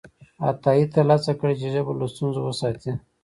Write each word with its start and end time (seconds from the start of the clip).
عطایي 0.49 0.85
تل 0.93 1.09
هڅه 1.15 1.31
کړې 1.39 1.55
چې 1.61 1.67
ژبه 1.73 1.91
له 1.99 2.05
ستونزو 2.13 2.39
وساتي. 2.43 2.91